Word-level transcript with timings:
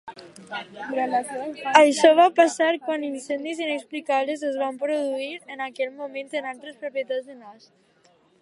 Això 1.81 2.09
va 2.19 2.25
passar 2.39 2.69
quan 2.87 3.05
incendis 3.09 3.61
inexplicables 3.67 4.47
es 4.51 4.59
van 4.65 4.81
produir 4.87 5.31
en 5.57 5.65
aquell 5.67 5.95
moment 6.03 6.37
en 6.41 6.53
altres 6.57 6.83
propietats 6.85 7.31
de 7.33 7.41
Nash. 7.45 7.73